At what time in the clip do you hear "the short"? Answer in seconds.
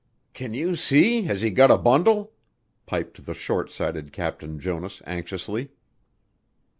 3.27-3.69